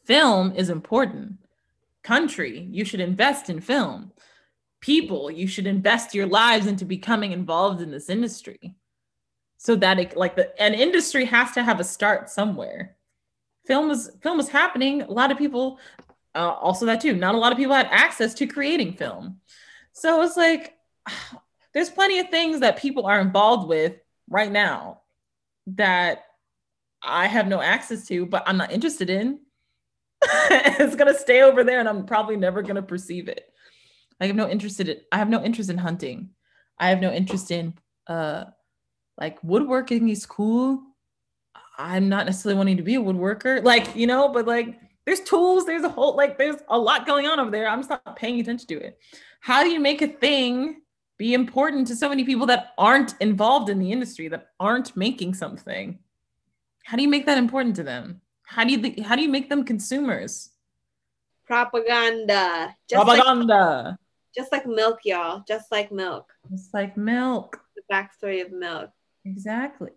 [0.04, 1.38] film is important.
[2.02, 4.12] Country, you should invest in film.
[4.80, 8.76] People, you should invest your lives into becoming involved in this industry.
[9.56, 12.96] So that it like the an industry has to have a start somewhere.
[13.66, 15.02] Film was film was happening.
[15.02, 15.80] A lot of people,
[16.34, 17.16] uh, also that too.
[17.16, 19.40] Not a lot of people had access to creating film.
[19.92, 20.74] So it's like
[21.74, 23.96] there's plenty of things that people are involved with
[24.28, 25.00] right now
[25.66, 26.24] that
[27.02, 29.40] I have no access to, but I'm not interested in.
[30.22, 33.52] it's gonna stay over there, and I'm probably never gonna perceive it.
[34.20, 34.96] I have no interest in.
[35.12, 36.30] I have no interest in hunting.
[36.78, 37.74] I have no interest in
[38.06, 38.44] uh
[39.18, 40.82] like woodworking is cool.
[41.76, 45.64] I'm not necessarily wanting to be a woodworker, like you know, but like there's tools,
[45.66, 47.68] there's a whole like there's a lot going on over there.
[47.68, 48.98] I'm just not paying attention to it.
[49.40, 50.82] How do you make a thing
[51.18, 55.34] be important to so many people that aren't involved in the industry that aren't making
[55.34, 55.98] something
[56.84, 59.50] how do you make that important to them how do you how do you make
[59.50, 60.50] them consumers
[61.46, 63.96] propaganda just propaganda like,
[64.36, 68.90] just like milk y'all just like milk just like milk The backstory of milk.
[69.24, 69.90] Exactly.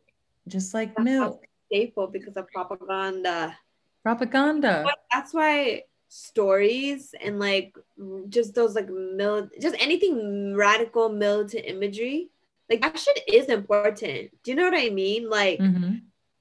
[0.47, 1.43] Just like That's milk.
[1.67, 3.57] Staple because of propaganda.
[4.03, 4.85] Propaganda.
[5.11, 7.73] That's why stories and like
[8.27, 12.29] just those like mil just anything radical militant imagery
[12.69, 15.93] like that shit is important do you know what i mean like hmm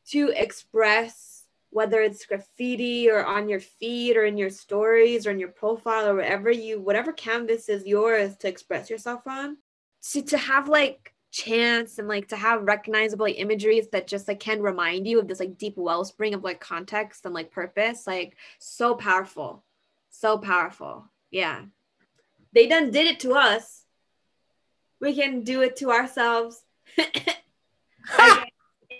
[0.08, 1.29] to express
[1.70, 6.08] whether it's graffiti or on your feed or in your stories or in your profile
[6.08, 9.56] or whatever you whatever canvas is yours to express yourself on
[10.02, 14.60] to, to have like chance and like to have recognizable imageries that just like can
[14.60, 18.94] remind you of this like deep wellspring of like context and like purpose like so
[18.94, 19.62] powerful.
[20.10, 21.04] So powerful.
[21.30, 21.62] Yeah.
[22.52, 23.84] They done did it to us.
[25.00, 26.62] We can do it to ourselves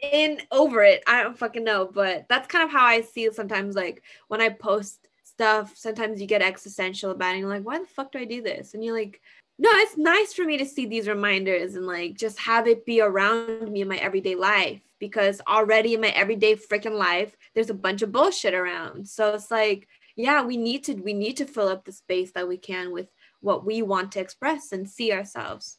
[0.02, 1.02] in over it.
[1.06, 3.76] I don't fucking know, but that's kind of how I see it sometimes.
[3.76, 7.32] Like when I post stuff, sometimes you get existential about it.
[7.32, 8.74] And you're like, why the fuck do I do this?
[8.74, 9.20] And you're like,
[9.58, 13.02] no, it's nice for me to see these reminders and like just have it be
[13.02, 17.74] around me in my everyday life because already in my everyday freaking life, there's a
[17.74, 19.06] bunch of bullshit around.
[19.06, 19.86] So it's like,
[20.16, 23.08] yeah, we need to we need to fill up the space that we can with
[23.40, 25.78] what we want to express and see ourselves.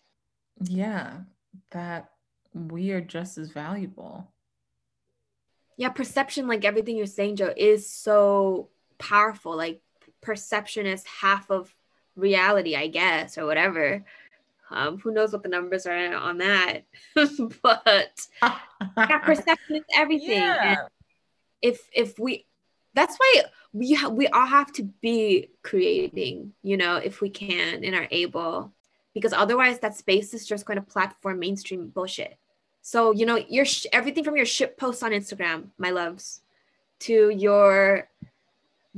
[0.61, 1.22] Yeah.
[1.72, 2.09] That
[2.54, 4.28] we are just as valuable.
[5.78, 9.56] yeah perception like everything you're saying joe is so powerful.
[9.58, 9.82] Like
[10.22, 11.74] perception is half of
[12.16, 14.04] reality i guess or whatever.
[14.70, 16.84] Um, who knows what the numbers are on that?
[17.62, 20.30] But yeah, perception is everything.
[20.38, 20.88] Yeah.
[21.62, 22.45] if if we
[22.93, 23.43] that's why
[23.74, 28.08] we ha- we all have to be creating you know if we can and are
[28.12, 28.72] able
[29.14, 32.38] because otherwise that space is just going to platform mainstream bullshit
[32.82, 36.41] so you know your sh- everything from your ship posts on instagram my loves
[36.99, 38.07] to your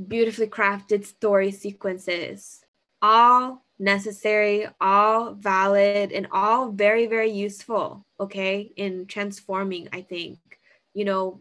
[0.08, 2.64] beautifully crafted story sequences
[3.02, 10.38] all necessary all valid and all very very useful okay in transforming i think
[10.94, 11.40] you know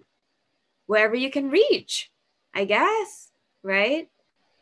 [0.88, 2.11] wherever you can reach
[2.53, 3.30] i guess
[3.63, 4.09] right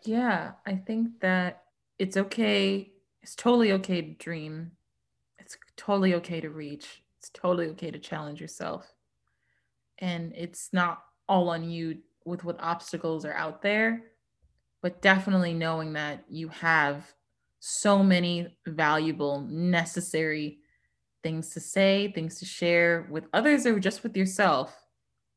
[0.03, 1.63] Yeah, I think that
[1.99, 2.91] it's okay.
[3.21, 4.71] It's totally okay to dream.
[5.39, 7.03] It's totally okay to reach.
[7.19, 8.93] It's totally okay to challenge yourself.
[9.99, 14.03] And it's not all on you with what obstacles are out there,
[14.81, 17.13] but definitely knowing that you have
[17.59, 20.59] so many valuable, necessary
[21.21, 24.75] things to say, things to share with others or just with yourself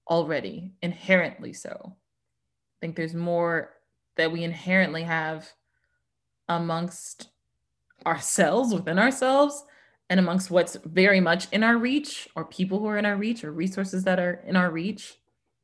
[0.09, 1.95] already, inherently so.
[1.95, 3.75] I think there's more
[4.17, 5.53] that we inherently have
[6.49, 7.29] amongst
[8.07, 9.65] ourselves, within ourselves,
[10.11, 13.45] and amongst what's very much in our reach, or people who are in our reach,
[13.45, 15.19] or resources that are in our reach,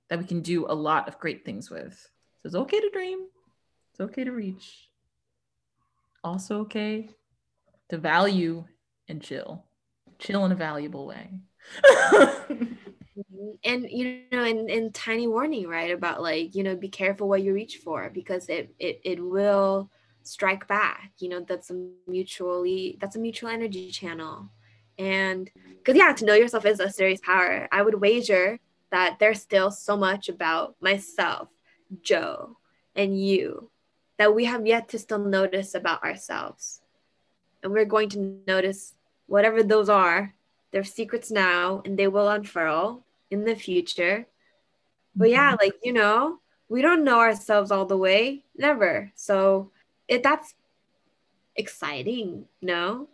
[0.09, 1.93] that we can do a lot of great things with.
[2.43, 3.26] So it's okay to dream,
[3.93, 4.88] it's okay to reach.
[6.22, 7.11] Also, okay
[7.91, 8.64] to value
[9.09, 9.64] and chill.
[10.18, 11.41] Chill in a valuable way.
[13.64, 17.43] and you know and, in tiny warning right about like you know be careful what
[17.43, 19.91] you reach for because it it, it will
[20.22, 24.50] strike back you know that's a mutually that's a mutual energy channel
[24.98, 28.58] and because yeah to know yourself is a serious power i would wager
[28.90, 31.48] that there's still so much about myself
[32.02, 32.56] joe
[32.94, 33.70] and you
[34.18, 36.80] that we have yet to still notice about ourselves
[37.62, 38.94] and we're going to notice
[39.26, 40.34] whatever those are
[40.70, 44.26] they're secrets now and they will unfurl in the future.
[45.14, 45.64] But yeah, mm-hmm.
[45.64, 49.12] like you know, we don't know ourselves all the way, never.
[49.16, 49.70] So
[50.11, 50.54] it that's
[51.56, 53.08] exciting, no?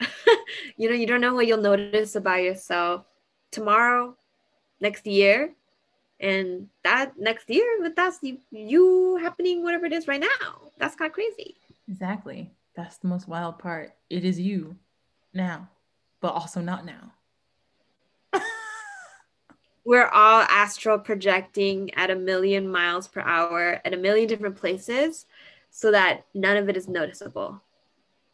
[0.76, 3.06] you know, you don't know what you'll notice about yourself
[3.52, 4.16] tomorrow,
[4.80, 5.54] next year,
[6.18, 10.70] and that next year, but that's you, you happening whatever it is right now.
[10.78, 11.56] That's kind of crazy.
[11.88, 12.50] Exactly.
[12.74, 13.92] That's the most wild part.
[14.10, 14.76] It is you
[15.32, 15.68] now,
[16.20, 17.12] but also not now.
[19.84, 25.26] We're all astral projecting at a million miles per hour at a million different places
[25.72, 27.60] so that none of it is noticeable.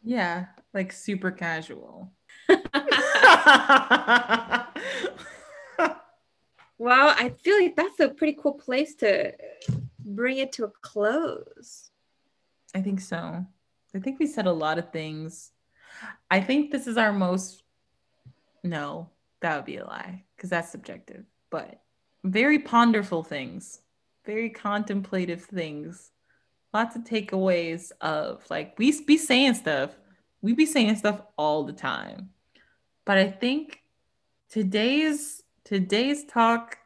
[0.03, 2.11] yeah, like super casual.
[6.81, 9.33] Well, I feel like that's a pretty cool place to
[9.99, 11.91] bring it to a close.
[12.73, 13.45] I think so.
[13.93, 15.51] I think we said a lot of things.
[16.31, 17.63] I think this is our most,
[18.63, 19.09] no,
[19.41, 21.81] that would be a lie because that's subjective, but
[22.23, 23.81] very ponderful things,
[24.25, 26.11] very contemplative things,
[26.73, 29.91] lots of takeaways of like, we be saying stuff,
[30.41, 32.29] we be saying stuff all the time.
[33.05, 33.81] But I think
[34.49, 36.77] today's today's talk,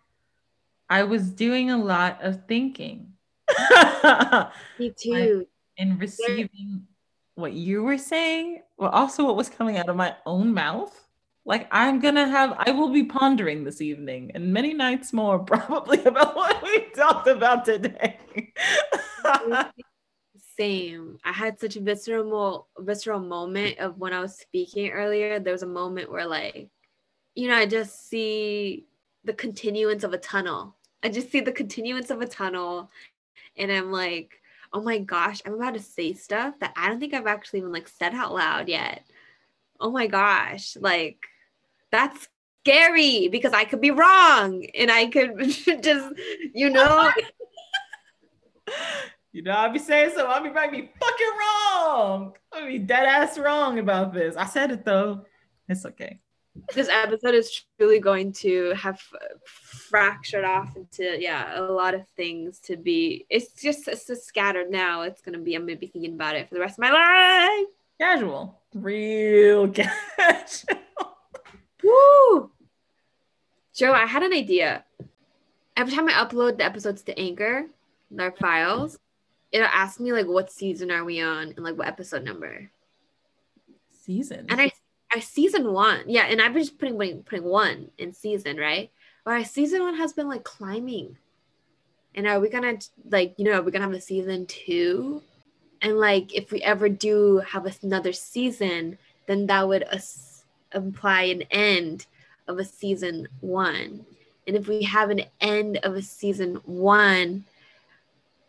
[0.89, 3.13] I was doing a lot of thinking.
[4.79, 5.47] Me too.
[5.77, 6.85] and receiving
[7.35, 10.99] what you were saying, but also what was coming out of my own mouth.
[11.45, 16.03] Like I'm gonna have I will be pondering this evening and many nights more probably
[16.03, 18.17] about what we talked about today.
[20.57, 21.17] Same.
[21.23, 25.39] I had such a visceral visceral moment of when I was speaking earlier.
[25.39, 26.69] There was a moment where like,
[27.35, 28.85] you know, I just see
[29.23, 30.75] the continuance of a tunnel.
[31.01, 32.89] I just see the continuance of a tunnel
[33.57, 34.39] and I'm like,
[34.71, 37.71] oh my gosh, I'm about to say stuff that I don't think I've actually even
[37.71, 39.05] like said out loud yet.
[39.79, 41.17] Oh my gosh, like
[41.91, 42.27] that's
[42.63, 45.37] scary because I could be wrong and I could
[45.83, 46.13] just,
[46.53, 47.11] you know.
[49.33, 50.27] you know, I'll be saying so.
[50.27, 52.33] I'll be might be fucking wrong.
[52.53, 54.35] I'll be dead ass wrong about this.
[54.37, 55.25] I said it though.
[55.67, 56.19] It's okay.
[56.75, 59.01] This episode is truly going to have
[59.43, 63.25] fractured off into yeah a lot of things to be.
[63.27, 65.01] It's just it's just scattered now.
[65.01, 65.55] It's gonna be.
[65.55, 67.67] I'm gonna be thinking about it for the rest of my life.
[67.99, 70.77] Casual, real casual.
[71.83, 72.51] Woo!
[73.73, 74.85] Joe, I had an idea.
[75.75, 77.65] Every time I upload the episodes to Anchor,
[78.11, 78.99] their files,
[79.53, 82.69] it'll ask me like what season are we on and like what episode number.
[84.01, 84.47] Season.
[84.49, 84.71] And I
[85.13, 86.01] I season one.
[86.07, 88.91] Yeah, and I've been just putting putting, putting one in season, right?
[89.23, 91.17] But our season one has been like climbing.
[92.15, 92.79] And are we gonna
[93.09, 95.21] like, you know, are we gonna have a season two?
[95.81, 98.97] And like if we ever do have another season,
[99.27, 99.85] then that would
[100.73, 102.07] imply an end
[102.47, 104.05] of a season one.
[104.47, 107.45] And if we have an end of a season one,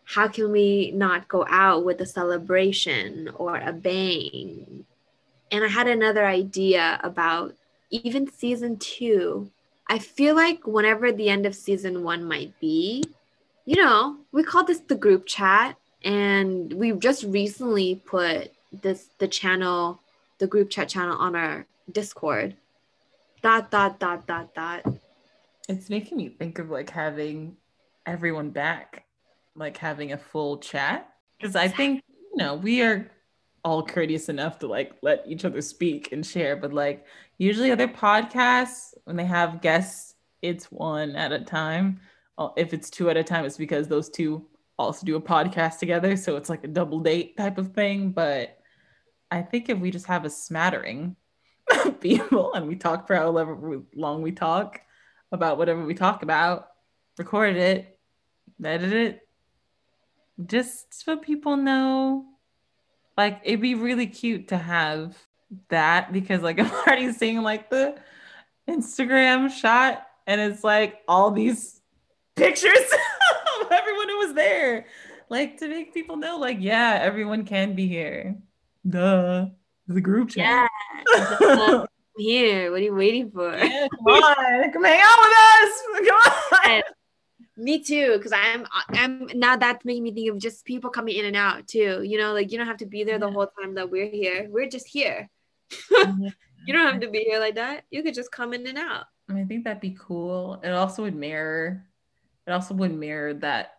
[0.04, 4.84] how can we not go out with a celebration or a bang?
[5.50, 7.54] And I had another idea about
[7.90, 9.50] even season two.
[9.88, 13.04] I feel like whenever the end of season one might be,
[13.64, 19.28] you know, we call this the group chat, and we've just recently put this the
[19.28, 20.00] channel,
[20.38, 22.56] the group chat channel on our Discord.
[23.42, 24.84] Dot dot dot dot dot.
[25.68, 27.56] It's making me think of like having
[28.06, 29.04] everyone back,
[29.56, 31.08] like having a full chat.
[31.38, 33.10] Because I think, you know, we are
[33.64, 36.56] all courteous enough to like let each other speak and share.
[36.56, 37.06] But like
[37.38, 42.00] usually other podcasts, when they have guests, it's one at a time.
[42.36, 44.46] Uh, if it's two at a time, it's because those two
[44.78, 46.16] also do a podcast together.
[46.16, 48.10] So it's like a double date type of thing.
[48.10, 48.58] But
[49.30, 51.16] I think if we just have a smattering,
[51.84, 54.80] of people and we talk for however long we talk
[55.32, 56.68] about whatever we talk about,
[57.18, 57.98] record it,
[58.62, 59.23] edit it,
[60.46, 62.26] just so people know.
[63.16, 65.16] Like it'd be really cute to have
[65.68, 67.96] that because like I'm already seeing like the
[68.68, 71.80] Instagram shot and it's like all these
[72.34, 72.72] pictures
[73.60, 74.86] of everyone who was there.
[75.30, 78.36] Like to make people know, like, yeah, everyone can be here.
[78.88, 79.46] Duh
[79.88, 80.70] the group chat.
[81.14, 81.36] Yeah.
[81.38, 82.70] Come here.
[82.70, 83.56] What are you waiting for?
[83.56, 85.32] Yeah, come on, come hang out with
[85.62, 85.82] us.
[86.08, 86.82] Come on.
[87.56, 91.16] Me too, because I'm uh, I'm now that's making me think of just people coming
[91.16, 92.02] in and out too.
[92.02, 94.48] You know, like you don't have to be there the whole time that we're here.
[94.50, 95.30] We're just here.
[95.90, 97.84] you don't have to be here like that.
[97.90, 99.04] You could just come in and out.
[99.30, 100.60] I think that'd be cool.
[100.64, 101.84] It also would mirror.
[102.46, 103.74] It also would mirror that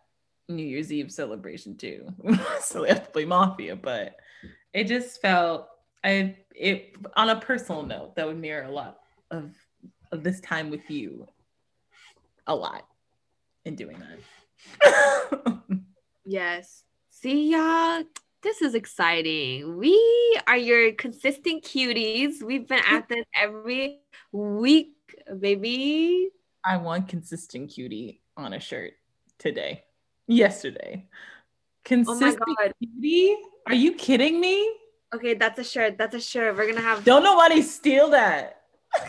[0.48, 2.06] New Year's Eve celebration too.
[2.60, 4.16] so we have to play Mafia, but
[4.72, 5.68] it just felt
[6.02, 9.00] I it on a personal note that would mirror a lot
[9.30, 9.54] of
[10.12, 11.26] of this time with you
[12.46, 12.86] a lot
[13.66, 15.58] in doing that.
[16.24, 16.84] yes.
[17.10, 18.04] See y'all.
[18.42, 19.76] This is exciting.
[19.76, 20.00] We
[20.46, 22.42] are your consistent cuties.
[22.42, 24.94] We've been at this every week,
[25.40, 26.28] baby.
[26.64, 28.92] I want consistent cutie on a shirt
[29.38, 29.82] today.
[30.28, 31.08] Yesterday.
[31.84, 32.72] Consistent oh my God.
[32.80, 33.36] cutie?
[33.66, 34.72] Are you kidding me?
[35.12, 35.98] Okay, that's a shirt.
[35.98, 36.56] That's a shirt.
[36.56, 37.04] We're gonna have.
[37.04, 38.62] Don't nobody steal that.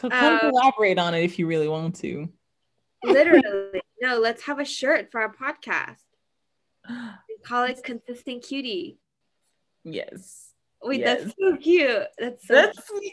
[0.00, 2.28] so Come uh, collaborate on it if you really want to.
[3.04, 4.18] Literally, no.
[4.18, 6.02] Let's have a shirt for our podcast.
[6.88, 8.98] We call it consistent cutie.
[9.84, 10.52] Yes.
[10.82, 11.22] Wait, yes.
[11.22, 12.06] that's so cute.
[12.18, 13.12] That's so that's cute.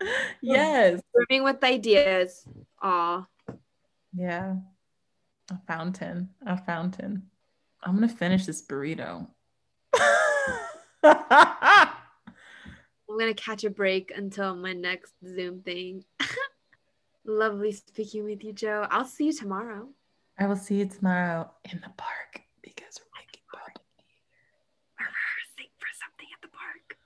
[0.42, 1.00] yes.
[1.12, 2.46] Brimming with ideas.
[2.80, 3.26] Aw.
[4.14, 4.56] Yeah.
[5.50, 6.30] A fountain.
[6.46, 7.24] A fountain.
[7.82, 9.28] I'm gonna finish this burrito.
[11.04, 11.88] I'm
[13.18, 16.04] gonna catch a break until my next Zoom thing.
[17.24, 18.86] Lovely speaking with you, Joe.
[18.90, 19.88] I'll see you tomorrow.
[20.38, 23.78] I will see you tomorrow in the park because we're making pop
[24.98, 26.98] We're rehearsing for something at the park.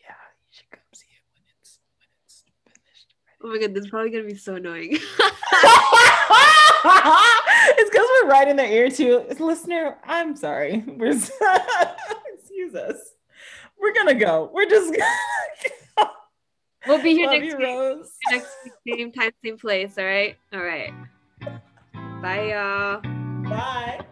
[0.00, 3.14] Yeah, you should come see it when it's when it's finished.
[3.42, 4.92] Oh my god, this is probably gonna be so annoying.
[4.92, 5.04] it's
[7.90, 9.26] because we're right in their ear too.
[9.38, 10.84] Listener, I'm sorry.
[10.86, 11.10] We're
[12.34, 12.96] excuse us
[13.80, 14.50] we're gonna go.
[14.52, 14.94] We're just.
[16.86, 17.66] We'll be here Love next you, week.
[17.66, 18.12] Rose.
[18.30, 19.98] Next week, same time, same place.
[19.98, 20.36] All right.
[20.52, 20.92] All right.
[22.22, 23.00] Bye, y'all.
[23.48, 24.06] Bye.